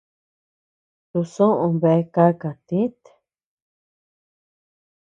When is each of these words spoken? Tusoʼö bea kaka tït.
Tusoʼö 1.09 1.65
bea 1.81 2.01
kaka 2.13 2.51
tït. 2.67 3.01